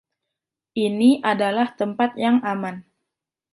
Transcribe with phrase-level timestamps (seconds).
[0.85, 2.75] Ini adalah tempat yang aman.